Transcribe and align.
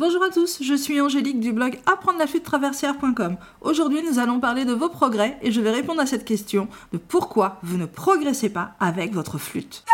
Bonjour 0.00 0.22
à 0.22 0.28
tous, 0.30 0.62
je 0.62 0.74
suis 0.74 1.00
Angélique 1.00 1.40
du 1.40 1.52
blog 1.52 1.80
apprendre 1.84 2.20
la 2.20 2.28
flûte 2.28 2.44
traversière.com. 2.44 3.36
Aujourd'hui, 3.60 4.00
nous 4.08 4.20
allons 4.20 4.38
parler 4.38 4.64
de 4.64 4.72
vos 4.72 4.88
progrès 4.88 5.36
et 5.42 5.50
je 5.50 5.60
vais 5.60 5.72
répondre 5.72 6.00
à 6.00 6.06
cette 6.06 6.24
question 6.24 6.68
de 6.92 6.98
pourquoi 6.98 7.58
vous 7.64 7.76
ne 7.76 7.84
progressez 7.84 8.48
pas 8.48 8.76
avec 8.78 9.12
votre 9.12 9.38
flûte. 9.38 9.84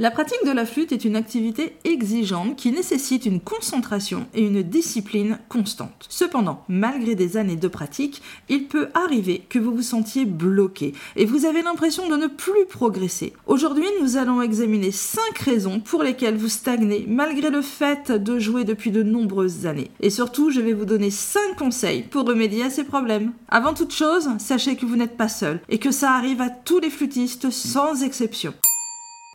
La 0.00 0.10
pratique 0.10 0.46
de 0.46 0.50
la 0.50 0.64
flûte 0.64 0.92
est 0.92 1.04
une 1.04 1.14
activité 1.14 1.74
exigeante 1.84 2.56
qui 2.56 2.72
nécessite 2.72 3.26
une 3.26 3.38
concentration 3.38 4.26
et 4.32 4.40
une 4.40 4.62
discipline 4.62 5.38
constante. 5.50 6.06
Cependant, 6.08 6.64
malgré 6.70 7.14
des 7.14 7.36
années 7.36 7.54
de 7.54 7.68
pratique, 7.68 8.22
il 8.48 8.66
peut 8.66 8.88
arriver 8.94 9.42
que 9.50 9.58
vous 9.58 9.74
vous 9.74 9.82
sentiez 9.82 10.24
bloqué 10.24 10.94
et 11.16 11.26
vous 11.26 11.44
avez 11.44 11.60
l'impression 11.60 12.08
de 12.08 12.16
ne 12.16 12.28
plus 12.28 12.64
progresser. 12.66 13.34
Aujourd'hui, 13.46 13.84
nous 14.00 14.16
allons 14.16 14.40
examiner 14.40 14.90
5 14.90 15.36
raisons 15.36 15.80
pour 15.80 16.02
lesquelles 16.02 16.38
vous 16.38 16.48
stagnez 16.48 17.04
malgré 17.06 17.50
le 17.50 17.60
fait 17.60 18.10
de 18.10 18.38
jouer 18.38 18.64
depuis 18.64 18.92
de 18.92 19.02
nombreuses 19.02 19.66
années. 19.66 19.90
Et 20.00 20.08
surtout, 20.08 20.50
je 20.50 20.62
vais 20.62 20.72
vous 20.72 20.86
donner 20.86 21.10
5 21.10 21.58
conseils 21.58 22.04
pour 22.04 22.26
remédier 22.26 22.62
à 22.62 22.70
ces 22.70 22.84
problèmes. 22.84 23.32
Avant 23.50 23.74
toute 23.74 23.92
chose, 23.92 24.30
sachez 24.38 24.76
que 24.76 24.86
vous 24.86 24.96
n'êtes 24.96 25.18
pas 25.18 25.28
seul 25.28 25.60
et 25.68 25.76
que 25.76 25.90
ça 25.90 26.12
arrive 26.12 26.40
à 26.40 26.48
tous 26.48 26.78
les 26.78 26.88
flûtistes 26.88 27.50
sans 27.50 28.02
exception. 28.02 28.54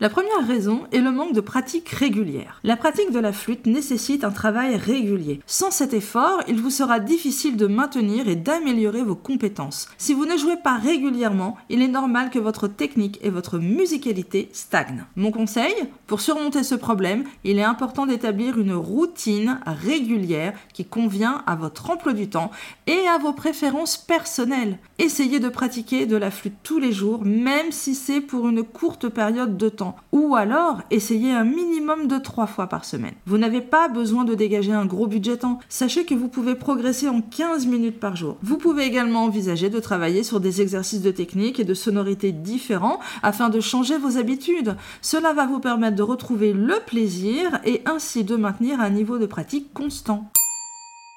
La 0.01 0.09
première 0.09 0.45
raison 0.45 0.81
est 0.91 0.99
le 0.99 1.09
manque 1.09 1.31
de 1.31 1.39
pratique 1.39 1.87
régulière. 1.87 2.59
La 2.65 2.75
pratique 2.75 3.11
de 3.11 3.19
la 3.19 3.31
flûte 3.31 3.65
nécessite 3.65 4.25
un 4.25 4.31
travail 4.31 4.75
régulier. 4.75 5.39
Sans 5.45 5.71
cet 5.71 5.93
effort, 5.93 6.41
il 6.49 6.59
vous 6.61 6.69
sera 6.69 6.99
difficile 6.99 7.55
de 7.55 7.65
maintenir 7.65 8.27
et 8.27 8.35
d'améliorer 8.35 9.03
vos 9.03 9.15
compétences. 9.15 9.87
Si 9.97 10.13
vous 10.13 10.25
ne 10.25 10.35
jouez 10.35 10.57
pas 10.57 10.75
régulièrement, 10.75 11.55
il 11.69 11.81
est 11.81 11.87
normal 11.87 12.29
que 12.29 12.39
votre 12.39 12.67
technique 12.67 13.19
et 13.21 13.29
votre 13.29 13.57
musicalité 13.57 14.49
stagnent. 14.51 15.05
Mon 15.15 15.31
conseil 15.31 15.73
Pour 16.07 16.19
surmonter 16.19 16.63
ce 16.63 16.75
problème, 16.75 17.23
il 17.45 17.57
est 17.57 17.63
important 17.63 18.05
d'établir 18.05 18.59
une 18.59 18.73
routine 18.73 19.61
régulière 19.65 20.55
qui 20.73 20.83
convient 20.83 21.41
à 21.47 21.55
votre 21.55 21.89
emploi 21.89 22.11
du 22.11 22.27
temps 22.27 22.51
et 22.87 23.07
à 23.07 23.17
vos 23.17 23.31
préférences 23.31 23.95
personnelles. 23.95 24.77
Essayez 24.99 25.39
de 25.39 25.47
pratiquer 25.47 26.05
de 26.05 26.17
la 26.17 26.31
flûte 26.31 26.57
tous 26.63 26.79
les 26.79 26.91
jours, 26.91 27.23
même 27.23 27.71
si 27.71 27.95
c'est 27.95 28.19
pour 28.19 28.49
une 28.49 28.63
courte 28.63 29.07
période 29.07 29.55
de 29.55 29.69
temps 29.69 29.84
ou 30.11 30.35
alors, 30.35 30.81
essayez 30.91 31.31
un 31.31 31.43
minimum 31.43 32.07
de 32.07 32.17
3 32.17 32.47
fois 32.47 32.67
par 32.67 32.85
semaine. 32.85 33.13
Vous 33.25 33.37
n'avez 33.37 33.61
pas 33.61 33.87
besoin 33.87 34.23
de 34.23 34.33
dégager 34.33 34.71
un 34.71 34.85
gros 34.85 35.07
budget 35.07 35.37
temps. 35.37 35.59
Sachez 35.69 36.05
que 36.05 36.15
vous 36.15 36.27
pouvez 36.27 36.55
progresser 36.55 37.09
en 37.09 37.21
15 37.21 37.67
minutes 37.67 37.99
par 37.99 38.15
jour. 38.15 38.37
Vous 38.41 38.57
pouvez 38.57 38.85
également 38.85 39.23
envisager 39.23 39.69
de 39.69 39.79
travailler 39.79 40.23
sur 40.23 40.39
des 40.39 40.61
exercices 40.61 41.01
de 41.01 41.11
technique 41.11 41.59
et 41.59 41.65
de 41.65 41.73
sonorité 41.73 42.31
différents 42.31 42.99
afin 43.23 43.49
de 43.49 43.59
changer 43.59 43.97
vos 43.97 44.17
habitudes. 44.17 44.75
Cela 45.01 45.33
va 45.33 45.45
vous 45.45 45.59
permettre 45.59 45.95
de 45.95 46.03
retrouver 46.03 46.53
le 46.53 46.79
plaisir 46.85 47.59
et 47.65 47.81
ainsi 47.85 48.23
de 48.23 48.35
maintenir 48.35 48.79
un 48.79 48.89
niveau 48.89 49.17
de 49.17 49.25
pratique 49.25 49.73
constant. 49.73 50.31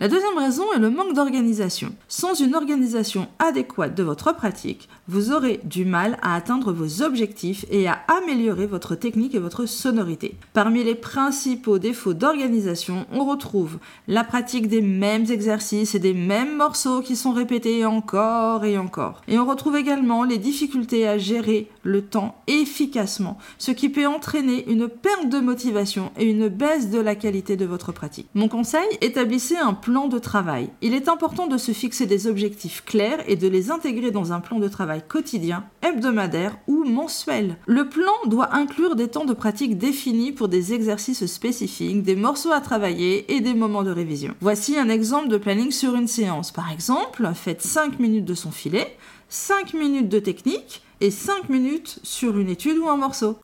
La 0.00 0.06
deuxième 0.06 0.38
raison 0.38 0.62
est 0.77 0.78
le 0.78 0.91
manque 0.91 1.14
d'organisation. 1.14 1.92
Sans 2.06 2.34
une 2.34 2.54
organisation 2.54 3.27
adéquate 3.41 3.96
de 3.96 4.05
votre 4.05 4.32
pratique, 4.32 4.88
vous 5.08 5.32
aurez 5.32 5.58
du 5.64 5.84
mal 5.84 6.18
à 6.22 6.36
atteindre 6.36 6.72
vos 6.72 7.02
objectifs 7.02 7.64
et 7.68 7.88
à 7.88 7.98
améliorer 8.06 8.66
votre 8.66 8.94
technique 8.94 9.34
et 9.34 9.40
votre 9.40 9.66
sonorité. 9.66 10.36
Parmi 10.52 10.84
les 10.84 10.94
principaux 10.94 11.80
défauts 11.80 12.14
d'organisation, 12.14 13.06
on 13.10 13.24
retrouve 13.24 13.78
la 14.06 14.22
pratique 14.22 14.68
des 14.68 14.82
mêmes 14.82 15.28
exercices 15.32 15.96
et 15.96 15.98
des 15.98 16.14
mêmes 16.14 16.56
morceaux 16.56 17.00
qui 17.00 17.16
sont 17.16 17.33
répétés 17.33 17.84
encore 17.84 18.64
et 18.64 18.78
encore. 18.78 19.22
Et 19.27 19.36
on 19.36 19.46
retrouve 19.46 19.74
également 19.74 20.22
les 20.22 20.38
difficultés 20.38 21.08
à 21.08 21.18
gérer 21.18 21.68
le 21.83 22.02
temps 22.02 22.40
efficacement, 22.46 23.36
ce 23.58 23.72
qui 23.72 23.88
peut 23.88 24.06
entraîner 24.06 24.70
une 24.70 24.86
perte 24.86 25.28
de 25.28 25.40
motivation 25.40 26.12
et 26.17 26.30
une 26.30 26.46
baisse 26.46 26.89
de 26.89 27.00
la 27.00 27.17
qualité 27.17 27.56
de 27.56 27.67
votre 27.67 27.90
pratique. 27.90 28.28
Mon 28.34 28.46
conseil, 28.46 28.86
établissez 29.00 29.56
un 29.56 29.74
de 29.88 30.18
travail. 30.18 30.68
Il 30.82 30.92
est 30.92 31.08
important 31.08 31.46
de 31.46 31.56
se 31.56 31.72
fixer 31.72 32.04
des 32.04 32.26
objectifs 32.26 32.84
clairs 32.84 33.24
et 33.26 33.36
de 33.36 33.48
les 33.48 33.70
intégrer 33.70 34.10
dans 34.10 34.34
un 34.34 34.40
plan 34.40 34.58
de 34.58 34.68
travail 34.68 35.02
quotidien, 35.08 35.64
hebdomadaire 35.82 36.58
ou 36.66 36.84
mensuel. 36.84 37.56
Le 37.66 37.88
plan 37.88 38.12
doit 38.26 38.54
inclure 38.54 38.96
des 38.96 39.08
temps 39.08 39.24
de 39.24 39.32
pratique 39.32 39.78
définis 39.78 40.32
pour 40.32 40.48
des 40.48 40.74
exercices 40.74 41.24
spécifiques, 41.24 42.02
des 42.02 42.16
morceaux 42.16 42.52
à 42.52 42.60
travailler 42.60 43.34
et 43.34 43.40
des 43.40 43.54
moments 43.54 43.82
de 43.82 43.90
révision. 43.90 44.34
Voici 44.42 44.78
un 44.78 44.90
exemple 44.90 45.28
de 45.28 45.38
planning 45.38 45.70
sur 45.70 45.94
une 45.94 46.06
séance. 46.06 46.52
Par 46.52 46.70
exemple, 46.70 47.26
faites 47.34 47.62
5 47.62 47.98
minutes 47.98 48.26
de 48.26 48.34
son 48.34 48.50
filet, 48.50 48.94
5 49.30 49.72
minutes 49.72 50.10
de 50.10 50.18
technique 50.18 50.82
et 51.00 51.10
5 51.10 51.48
minutes 51.48 51.98
sur 52.02 52.36
une 52.36 52.50
étude 52.50 52.76
ou 52.76 52.88
un 52.88 52.98
morceau. 52.98 53.38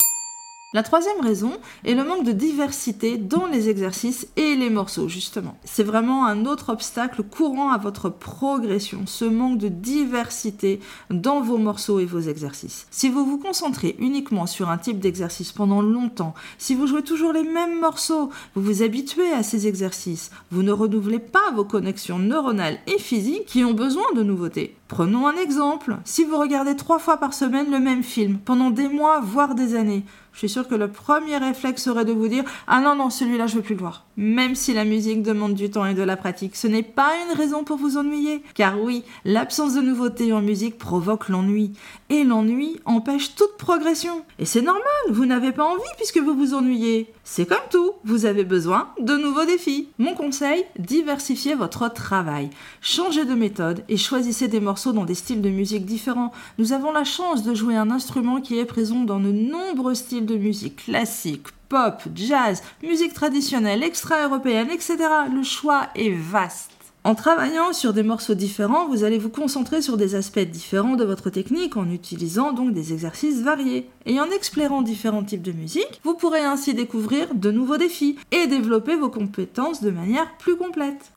La 0.74 0.82
troisième 0.82 1.20
raison 1.20 1.52
est 1.84 1.94
le 1.94 2.02
manque 2.02 2.24
de 2.24 2.32
diversité 2.32 3.16
dans 3.16 3.46
les 3.46 3.68
exercices 3.68 4.26
et 4.34 4.56
les 4.56 4.70
morceaux, 4.70 5.08
justement. 5.08 5.56
C'est 5.62 5.84
vraiment 5.84 6.26
un 6.26 6.46
autre 6.46 6.70
obstacle 6.70 7.22
courant 7.22 7.70
à 7.70 7.78
votre 7.78 8.08
progression, 8.08 9.02
ce 9.06 9.24
manque 9.24 9.58
de 9.58 9.68
diversité 9.68 10.80
dans 11.10 11.40
vos 11.40 11.58
morceaux 11.58 12.00
et 12.00 12.06
vos 12.06 12.18
exercices. 12.18 12.88
Si 12.90 13.08
vous 13.08 13.24
vous 13.24 13.38
concentrez 13.38 13.94
uniquement 14.00 14.46
sur 14.46 14.68
un 14.68 14.76
type 14.76 14.98
d'exercice 14.98 15.52
pendant 15.52 15.80
longtemps, 15.80 16.34
si 16.58 16.74
vous 16.74 16.88
jouez 16.88 17.02
toujours 17.02 17.32
les 17.32 17.44
mêmes 17.44 17.78
morceaux, 17.78 18.30
vous 18.56 18.62
vous 18.62 18.82
habituez 18.82 19.30
à 19.30 19.44
ces 19.44 19.68
exercices, 19.68 20.32
vous 20.50 20.64
ne 20.64 20.72
renouvelez 20.72 21.20
pas 21.20 21.52
vos 21.54 21.64
connexions 21.64 22.18
neuronales 22.18 22.80
et 22.88 22.98
physiques 22.98 23.46
qui 23.46 23.62
ont 23.62 23.74
besoin 23.74 24.06
de 24.16 24.24
nouveautés. 24.24 24.74
Prenons 24.88 25.26
un 25.26 25.36
exemple. 25.36 25.98
Si 26.04 26.24
vous 26.24 26.36
regardez 26.36 26.76
trois 26.76 26.98
fois 26.98 27.16
par 27.16 27.32
semaine 27.32 27.70
le 27.70 27.80
même 27.80 28.02
film 28.02 28.38
pendant 28.38 28.70
des 28.70 28.88
mois, 28.88 29.20
voire 29.20 29.54
des 29.54 29.76
années, 29.76 30.04
je 30.34 30.40
suis 30.40 30.48
sûre 30.48 30.66
que 30.66 30.74
le 30.74 30.88
premier 30.88 31.36
réflexe 31.36 31.84
serait 31.84 32.04
de 32.04 32.12
vous 32.12 32.26
dire 32.26 32.42
Ah 32.66 32.80
non, 32.80 32.96
non, 32.96 33.08
celui-là, 33.08 33.46
je 33.46 33.54
veux 33.54 33.62
plus 33.62 33.76
le 33.76 33.80
voir. 33.80 34.04
Même 34.16 34.56
si 34.56 34.74
la 34.74 34.84
musique 34.84 35.22
demande 35.22 35.54
du 35.54 35.70
temps 35.70 35.86
et 35.86 35.94
de 35.94 36.02
la 36.02 36.16
pratique, 36.16 36.56
ce 36.56 36.66
n'est 36.66 36.82
pas 36.82 37.12
une 37.24 37.36
raison 37.36 37.62
pour 37.62 37.76
vous 37.76 37.96
ennuyer. 37.98 38.42
Car 38.54 38.80
oui, 38.80 39.04
l'absence 39.24 39.74
de 39.74 39.80
nouveauté 39.80 40.32
en 40.32 40.42
musique 40.42 40.76
provoque 40.76 41.28
l'ennui. 41.28 41.72
Et 42.10 42.24
l'ennui 42.24 42.80
empêche 42.84 43.36
toute 43.36 43.56
progression. 43.58 44.24
Et 44.40 44.44
c'est 44.44 44.60
normal, 44.60 44.82
vous 45.08 45.24
n'avez 45.24 45.52
pas 45.52 45.64
envie 45.64 45.82
puisque 45.96 46.18
vous 46.18 46.34
vous 46.34 46.54
ennuyez. 46.54 47.12
C'est 47.26 47.46
comme 47.46 47.56
tout, 47.70 47.92
vous 48.04 48.26
avez 48.26 48.44
besoin 48.44 48.90
de 49.00 49.16
nouveaux 49.16 49.46
défis. 49.46 49.88
Mon 49.98 50.14
conseil, 50.14 50.66
diversifiez 50.78 51.54
votre 51.54 51.90
travail. 51.90 52.50
Changez 52.82 53.24
de 53.24 53.32
méthode 53.32 53.82
et 53.88 53.96
choisissez 53.96 54.46
des 54.46 54.60
morceaux 54.60 54.92
dans 54.92 55.06
des 55.06 55.14
styles 55.14 55.40
de 55.40 55.48
musique 55.48 55.86
différents. 55.86 56.32
Nous 56.58 56.74
avons 56.74 56.92
la 56.92 57.04
chance 57.04 57.42
de 57.42 57.54
jouer 57.54 57.76
un 57.76 57.90
instrument 57.90 58.42
qui 58.42 58.58
est 58.58 58.66
présent 58.66 59.04
dans 59.04 59.20
de 59.20 59.32
nombreux 59.32 59.94
styles 59.94 60.26
de 60.26 60.36
musique 60.36 60.84
classique, 60.84 61.46
pop, 61.70 62.02
jazz, 62.14 62.62
musique 62.82 63.14
traditionnelle, 63.14 63.82
extra-européenne, 63.82 64.68
etc. 64.70 64.98
Le 65.34 65.42
choix 65.42 65.88
est 65.94 66.14
vaste. 66.14 66.73
En 67.06 67.14
travaillant 67.14 67.74
sur 67.74 67.92
des 67.92 68.02
morceaux 68.02 68.34
différents, 68.34 68.88
vous 68.88 69.04
allez 69.04 69.18
vous 69.18 69.28
concentrer 69.28 69.82
sur 69.82 69.98
des 69.98 70.14
aspects 70.14 70.38
différents 70.38 70.96
de 70.96 71.04
votre 71.04 71.28
technique 71.28 71.76
en 71.76 71.90
utilisant 71.90 72.52
donc 72.52 72.72
des 72.72 72.94
exercices 72.94 73.42
variés. 73.42 73.90
Et 74.06 74.18
en 74.20 74.30
explorant 74.30 74.80
différents 74.80 75.22
types 75.22 75.42
de 75.42 75.52
musique, 75.52 76.00
vous 76.02 76.14
pourrez 76.14 76.40
ainsi 76.40 76.72
découvrir 76.72 77.34
de 77.34 77.50
nouveaux 77.50 77.76
défis 77.76 78.16
et 78.32 78.46
développer 78.46 78.96
vos 78.96 79.10
compétences 79.10 79.82
de 79.82 79.90
manière 79.90 80.34
plus 80.38 80.56
complète. 80.56 81.12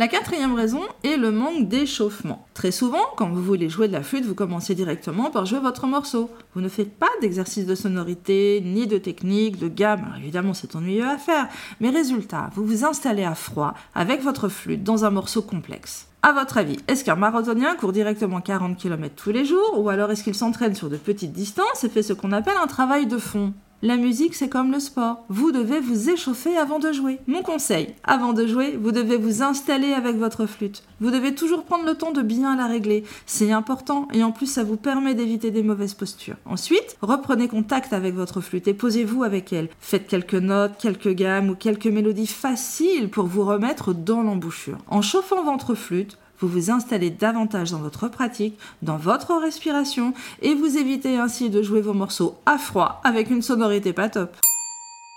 La 0.00 0.08
quatrième 0.08 0.54
raison 0.54 0.80
est 1.04 1.18
le 1.18 1.30
manque 1.30 1.68
d'échauffement. 1.68 2.46
Très 2.54 2.70
souvent, 2.70 3.04
quand 3.18 3.28
vous 3.28 3.42
voulez 3.42 3.68
jouer 3.68 3.86
de 3.86 3.92
la 3.92 4.02
flûte, 4.02 4.24
vous 4.24 4.34
commencez 4.34 4.74
directement 4.74 5.30
par 5.30 5.44
jouer 5.44 5.58
votre 5.58 5.86
morceau. 5.86 6.30
Vous 6.54 6.62
ne 6.62 6.70
faites 6.70 6.98
pas 6.98 7.10
d'exercice 7.20 7.66
de 7.66 7.74
sonorité, 7.74 8.62
ni 8.64 8.86
de 8.86 8.96
technique, 8.96 9.58
de 9.58 9.68
gamme. 9.68 10.04
Alors 10.04 10.16
évidemment, 10.16 10.54
c'est 10.54 10.74
ennuyeux 10.74 11.06
à 11.06 11.18
faire. 11.18 11.48
Mais 11.80 11.90
résultat, 11.90 12.48
vous 12.54 12.64
vous 12.64 12.86
installez 12.86 13.24
à 13.24 13.34
froid 13.34 13.74
avec 13.94 14.22
votre 14.22 14.48
flûte 14.48 14.82
dans 14.82 15.04
un 15.04 15.10
morceau 15.10 15.42
complexe. 15.42 16.06
À 16.22 16.32
votre 16.32 16.56
avis, 16.56 16.78
est-ce 16.88 17.04
qu'un 17.04 17.16
marathonien 17.16 17.74
court 17.74 17.92
directement 17.92 18.40
40 18.40 18.78
km 18.78 19.14
tous 19.14 19.32
les 19.32 19.44
jours 19.44 19.74
ou 19.76 19.90
alors 19.90 20.10
est-ce 20.10 20.24
qu'il 20.24 20.34
s'entraîne 20.34 20.74
sur 20.74 20.88
de 20.88 20.96
petites 20.96 21.34
distances 21.34 21.84
et 21.84 21.90
fait 21.90 22.02
ce 22.02 22.14
qu'on 22.14 22.32
appelle 22.32 22.56
un 22.62 22.68
travail 22.68 23.04
de 23.04 23.18
fond? 23.18 23.52
La 23.82 23.96
musique, 23.96 24.34
c'est 24.34 24.50
comme 24.50 24.72
le 24.72 24.78
sport. 24.78 25.24
Vous 25.30 25.52
devez 25.52 25.80
vous 25.80 26.10
échauffer 26.10 26.54
avant 26.58 26.78
de 26.78 26.92
jouer. 26.92 27.18
Mon 27.26 27.42
conseil, 27.42 27.94
avant 28.04 28.34
de 28.34 28.46
jouer, 28.46 28.76
vous 28.78 28.92
devez 28.92 29.16
vous 29.16 29.42
installer 29.42 29.94
avec 29.94 30.16
votre 30.16 30.44
flûte. 30.44 30.82
Vous 31.00 31.10
devez 31.10 31.34
toujours 31.34 31.64
prendre 31.64 31.86
le 31.86 31.94
temps 31.94 32.12
de 32.12 32.20
bien 32.20 32.56
la 32.56 32.66
régler. 32.66 33.04
C'est 33.24 33.52
important 33.52 34.06
et 34.12 34.22
en 34.22 34.32
plus, 34.32 34.44
ça 34.44 34.64
vous 34.64 34.76
permet 34.76 35.14
d'éviter 35.14 35.50
des 35.50 35.62
mauvaises 35.62 35.94
postures. 35.94 36.36
Ensuite, 36.44 36.98
reprenez 37.00 37.48
contact 37.48 37.94
avec 37.94 38.14
votre 38.14 38.42
flûte 38.42 38.68
et 38.68 38.74
posez-vous 38.74 39.24
avec 39.24 39.50
elle. 39.50 39.70
Faites 39.80 40.06
quelques 40.06 40.34
notes, 40.34 40.76
quelques 40.78 41.14
gammes 41.14 41.48
ou 41.48 41.54
quelques 41.54 41.86
mélodies 41.86 42.26
faciles 42.26 43.08
pour 43.08 43.28
vous 43.28 43.46
remettre 43.46 43.94
dans 43.94 44.22
l'embouchure. 44.22 44.76
En 44.88 45.00
chauffant 45.00 45.42
votre 45.42 45.74
flûte, 45.74 46.18
vous 46.40 46.48
vous 46.48 46.70
installez 46.70 47.10
davantage 47.10 47.70
dans 47.70 47.78
votre 47.78 48.08
pratique, 48.08 48.58
dans 48.82 48.96
votre 48.96 49.34
respiration, 49.36 50.14
et 50.42 50.54
vous 50.54 50.76
évitez 50.78 51.16
ainsi 51.16 51.50
de 51.50 51.62
jouer 51.62 51.80
vos 51.80 51.94
morceaux 51.94 52.36
à 52.46 52.58
froid 52.58 53.00
avec 53.04 53.30
une 53.30 53.42
sonorité 53.42 53.92
pas 53.92 54.08
top. 54.08 54.36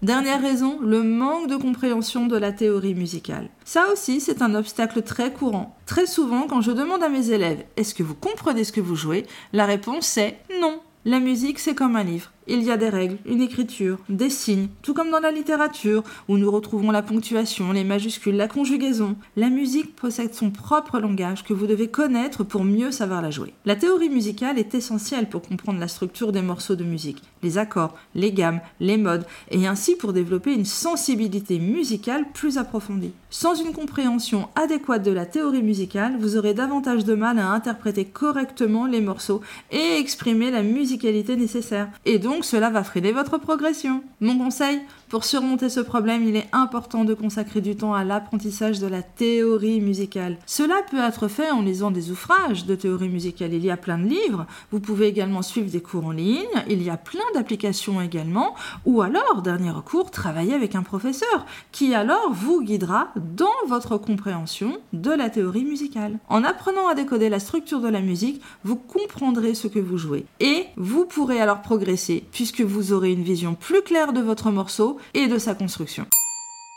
Dernière 0.01 0.41
raison, 0.41 0.79
le 0.81 1.01
manque 1.01 1.47
de 1.47 1.55
compréhension 1.55 2.27
de 2.27 2.35
la 2.35 2.51
théorie 2.51 2.93
musicale. 2.93 3.49
Ça 3.63 3.85
aussi, 3.93 4.19
c'est 4.19 4.41
un 4.41 4.53
obstacle 4.53 5.01
très 5.01 5.31
courant. 5.31 5.77
Très 5.85 6.07
souvent, 6.07 6.45
quand 6.45 6.59
je 6.59 6.71
demande 6.71 7.03
à 7.03 7.07
mes 7.07 7.29
élèves 7.29 7.63
est-ce 7.77 7.95
que 7.95 8.03
vous 8.03 8.15
comprenez 8.15 8.65
ce 8.65 8.73
que 8.73 8.81
vous 8.81 8.97
jouez? 8.97 9.25
La 9.53 9.65
réponse 9.65 10.17
est 10.17 10.39
non. 10.59 10.81
La 11.05 11.21
musique, 11.21 11.57
c'est 11.57 11.73
comme 11.73 11.95
un 11.95 12.03
livre. 12.03 12.32
Il 12.45 12.61
y 12.61 12.71
a 12.71 12.77
des 12.77 12.89
règles, 12.89 13.17
une 13.25 13.41
écriture, 13.41 13.99
des 14.09 14.29
signes, 14.29 14.67
tout 14.81 14.93
comme 14.93 15.09
dans 15.09 15.21
la 15.21 15.31
littérature, 15.31 16.03
où 16.27 16.37
nous 16.37 16.51
retrouvons 16.51 16.91
la 16.91 17.01
ponctuation, 17.01 17.71
les 17.71 17.85
majuscules, 17.85 18.35
la 18.35 18.49
conjugaison. 18.49 19.15
La 19.37 19.49
musique 19.49 19.95
possède 19.95 20.33
son 20.33 20.51
propre 20.51 20.99
langage 20.99 21.43
que 21.43 21.53
vous 21.53 21.67
devez 21.67 21.87
connaître 21.87 22.43
pour 22.43 22.65
mieux 22.65 22.91
savoir 22.91 23.21
la 23.21 23.31
jouer. 23.31 23.53
La 23.63 23.77
théorie 23.77 24.09
musicale 24.09 24.59
est 24.59 24.75
essentielle 24.75 25.29
pour 25.29 25.41
comprendre 25.41 25.79
la 25.79 25.87
structure 25.87 26.33
des 26.33 26.41
morceaux 26.41 26.75
de 26.75 26.83
musique, 26.83 27.21
les 27.43 27.57
accords, 27.57 27.95
les 28.13 28.33
gammes, 28.33 28.59
les 28.81 28.97
modes, 28.97 29.25
et 29.49 29.65
ainsi 29.65 29.95
pour 29.95 30.11
développer 30.11 30.53
une 30.53 30.65
sensibilité 30.65 31.59
musicale 31.59 32.25
plus 32.33 32.57
approfondie. 32.57 33.13
Sans 33.29 33.55
une 33.55 33.73
compréhension 33.73 34.49
adéquate 34.55 35.03
de 35.03 35.11
la 35.11 35.25
théorie 35.25 35.63
musicale, 35.63 36.17
vous 36.19 36.37
aurez 36.37 36.53
davantage 36.53 37.05
de 37.05 37.15
mal 37.15 37.39
à 37.39 37.49
interpréter 37.49 38.05
correctement 38.05 38.85
les 38.85 39.01
morceaux 39.01 39.41
et 39.71 39.97
exprimer 39.97 40.51
la 40.51 40.61
musicalité 40.61 41.35
nécessaire. 41.35 41.87
Donc 42.33 42.45
cela 42.45 42.69
va 42.71 42.83
freiner 42.83 43.11
votre 43.11 43.37
progression. 43.37 44.03
Mon 44.19 44.37
conseil, 44.37 44.81
pour 45.13 45.25
surmonter 45.25 45.69
ce 45.69 45.79
problème, 45.79 46.27
il 46.27 46.35
est 46.35 46.47
important 46.53 47.05
de 47.05 47.13
consacrer 47.13 47.61
du 47.61 47.75
temps 47.75 47.93
à 47.93 48.03
l'apprentissage 48.03 48.79
de 48.79 48.87
la 48.87 49.03
théorie 49.03 49.79
musicale. 49.79 50.37
Cela 50.47 50.73
peut 50.89 50.97
être 50.97 51.27
fait 51.27 51.51
en 51.51 51.61
lisant 51.61 51.91
des 51.91 52.09
ouvrages 52.09 52.65
de 52.65 52.73
théorie 52.73 53.09
musicale. 53.09 53.53
Il 53.53 53.63
y 53.63 53.69
a 53.69 53.77
plein 53.77 53.99
de 53.99 54.07
livres. 54.07 54.47
Vous 54.71 54.79
pouvez 54.79 55.05
également 55.05 55.43
suivre 55.43 55.69
des 55.69 55.83
cours 55.83 56.07
en 56.07 56.11
ligne. 56.13 56.47
Il 56.67 56.81
y 56.81 56.89
a 56.89 56.97
plein 56.97 57.21
d'applications 57.35 58.01
également. 58.01 58.55
Ou 58.87 59.03
alors, 59.03 59.43
dernier 59.43 59.69
recours, 59.69 60.09
travailler 60.09 60.55
avec 60.55 60.73
un 60.73 60.81
professeur 60.81 61.45
qui 61.71 61.93
alors 61.93 62.31
vous 62.33 62.63
guidera 62.63 63.09
dans 63.15 63.45
votre 63.67 63.99
compréhension 63.99 64.79
de 64.93 65.11
la 65.11 65.29
théorie 65.29 65.63
musicale. 65.63 66.17
En 66.27 66.43
apprenant 66.43 66.87
à 66.87 66.95
décoder 66.95 67.29
la 67.29 67.39
structure 67.39 67.81
de 67.81 67.87
la 67.87 68.01
musique, 68.01 68.41
vous 68.63 68.77
comprendrez 68.77 69.53
ce 69.53 69.67
que 69.67 69.77
vous 69.77 69.99
jouez. 69.99 70.25
Et 70.39 70.65
vous 70.75 71.05
pourrez 71.05 71.39
alors 71.39 71.61
progresser 71.61 72.23
puisque 72.31 72.61
vous 72.61 72.93
aurez 72.93 73.11
une 73.11 73.21
vision 73.21 73.53
plus 73.53 73.83
claire 73.83 74.11
de 74.11 74.19
votre 74.19 74.49
morceau 74.49 74.97
et 75.13 75.27
de 75.27 75.37
sa 75.37 75.55
construction. 75.55 76.05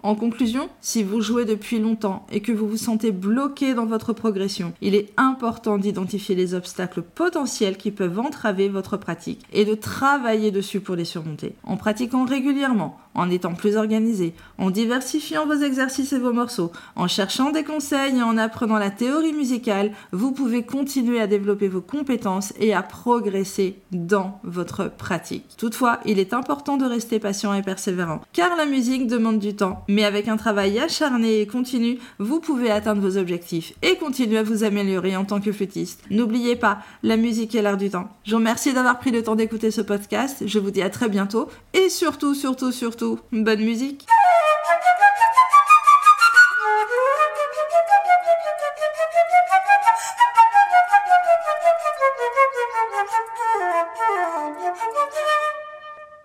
En 0.02 0.14
conclusion, 0.14 0.68
si 0.80 1.02
vous 1.02 1.20
jouez 1.20 1.46
depuis 1.46 1.80
longtemps 1.80 2.26
et 2.30 2.40
que 2.40 2.52
vous 2.52 2.68
vous 2.68 2.76
sentez 2.76 3.10
bloqué 3.10 3.74
dans 3.74 3.86
votre 3.86 4.12
progression, 4.12 4.74
il 4.82 4.94
est 4.94 5.12
important 5.16 5.78
d'identifier 5.78 6.34
les 6.34 6.54
obstacles 6.54 7.02
potentiels 7.02 7.78
qui 7.78 7.90
peuvent 7.90 8.18
entraver 8.18 8.68
votre 8.68 8.98
pratique 8.98 9.44
et 9.52 9.64
de 9.64 9.74
travailler 9.74 10.50
dessus 10.50 10.80
pour 10.80 10.96
les 10.96 11.06
surmonter. 11.06 11.54
En 11.64 11.76
pratiquant 11.76 12.26
régulièrement, 12.26 12.98
en 13.16 13.28
étant 13.30 13.54
plus 13.54 13.76
organisé, 13.76 14.34
en 14.58 14.70
diversifiant 14.70 15.46
vos 15.46 15.60
exercices 15.60 16.12
et 16.12 16.18
vos 16.20 16.32
morceaux, 16.32 16.70
en 16.94 17.08
cherchant 17.08 17.50
des 17.50 17.64
conseils 17.64 18.18
et 18.18 18.22
en 18.22 18.38
apprenant 18.38 18.78
la 18.78 18.90
théorie 18.90 19.32
musicale, 19.32 19.90
vous 20.12 20.30
pouvez 20.30 20.62
continuer 20.62 21.20
à 21.20 21.26
développer 21.26 21.66
vos 21.66 21.80
compétences 21.80 22.52
et 22.60 22.74
à 22.74 22.82
progresser 22.82 23.80
dans 23.90 24.40
votre 24.44 24.88
pratique. 24.88 25.56
Toutefois, 25.56 25.98
il 26.04 26.20
est 26.20 26.32
important 26.32 26.76
de 26.76 26.84
rester 26.84 27.18
patient 27.18 27.52
et 27.52 27.62
persévérant, 27.62 28.20
car 28.32 28.56
la 28.56 28.66
musique 28.66 29.08
demande 29.08 29.40
du 29.40 29.56
temps 29.56 29.84
mais 29.88 30.04
avec 30.04 30.28
un 30.28 30.36
travail 30.36 30.78
acharné 30.78 31.40
et 31.40 31.46
continu, 31.46 31.98
vous 32.18 32.40
pouvez 32.40 32.70
atteindre 32.70 33.00
vos 33.00 33.16
objectifs 33.16 33.72
et 33.82 33.96
continuer 33.96 34.38
à 34.38 34.42
vous 34.42 34.64
améliorer 34.64 35.16
en 35.16 35.24
tant 35.24 35.40
que 35.40 35.52
flûtiste. 35.52 36.02
N'oubliez 36.10 36.56
pas, 36.56 36.78
la 37.02 37.16
musique 37.16 37.54
est 37.54 37.62
l'art 37.62 37.76
du 37.76 37.90
temps. 37.90 38.08
Je 38.24 38.32
vous 38.32 38.38
remercie 38.38 38.74
d'avoir 38.74 38.98
pris 38.98 39.10
le 39.10 39.22
temps 39.22 39.36
d'écouter 39.36 39.70
ce 39.70 39.80
podcast. 39.80 40.42
Je 40.46 40.58
vous 40.58 40.70
dis 40.70 40.82
à 40.82 40.90
très 40.90 41.08
bientôt 41.08 41.48
et 41.72 41.88
surtout, 41.88 42.34
surtout, 42.34 42.72
surtout, 42.72 43.05
bonne 43.32 43.64
musique. 43.64 44.06